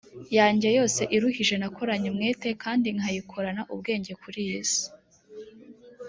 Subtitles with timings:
[0.37, 4.87] yanjye yose iruhije nakoranye umwete kandi nkayikorana ubwenge kuri iyi si